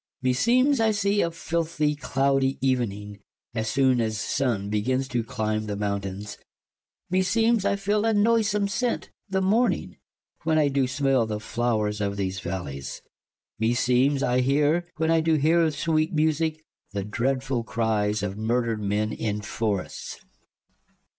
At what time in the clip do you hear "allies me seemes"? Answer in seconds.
12.49-14.23